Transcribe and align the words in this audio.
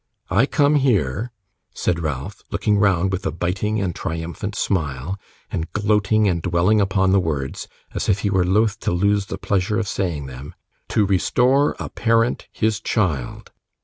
I 0.31 0.47
come 0.47 0.77
here,' 0.77 1.29
said 1.75 1.99
Ralph, 1.99 2.41
looking 2.49 2.79
round 2.79 3.11
with 3.11 3.23
a 3.27 3.31
biting 3.31 3.79
and 3.79 3.93
triumphant 3.93 4.55
smile, 4.55 5.19
and 5.51 5.71
gloating 5.73 6.27
and 6.27 6.41
dwelling 6.41 6.81
upon 6.81 7.11
the 7.11 7.19
words 7.19 7.67
as 7.93 8.09
if 8.09 8.21
he 8.21 8.31
were 8.31 8.43
loath 8.43 8.79
to 8.79 8.91
lose 8.91 9.27
the 9.27 9.37
pleasure 9.37 9.77
of 9.77 9.87
saying 9.87 10.25
them, 10.25 10.55
'to 10.89 11.05
restore 11.05 11.75
a 11.77 11.87
parent 11.87 12.47
his 12.51 12.79
child. 12.79 13.51